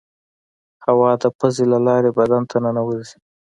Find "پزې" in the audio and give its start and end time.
1.37-1.65